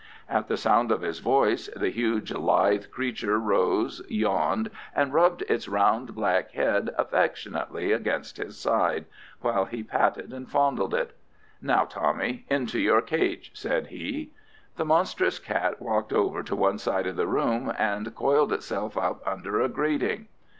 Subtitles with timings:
[0.27, 5.67] At the sound of his voice the huge, lithe creature rose, yawned, and rubbed its
[5.67, 9.05] round, black head affectionately against his side,
[9.41, 11.15] while he patted and fondled it.
[11.61, 14.31] "Now, Tommy, into your cage!" said he.
[14.75, 19.21] The monstrous cat walked over to one side of the room and coiled itself up
[19.27, 20.29] under a grating.